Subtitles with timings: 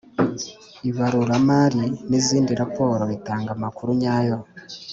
[0.89, 4.37] Ibaruramari n izindi raporo bitanga amakuru nyayo